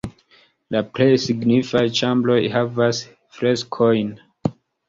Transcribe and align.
La 0.75 0.79
plej 0.95 1.07
signifaj 1.25 1.83
ĉambroj 1.99 2.39
havas 2.57 3.05
freskojn. 3.37 4.13